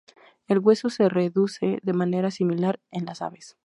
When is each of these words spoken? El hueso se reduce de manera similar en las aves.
El 0.47 0.57
hueso 0.57 0.89
se 0.89 1.09
reduce 1.09 1.77
de 1.83 1.93
manera 1.93 2.31
similar 2.31 2.79
en 2.89 3.05
las 3.05 3.21
aves. 3.21 3.55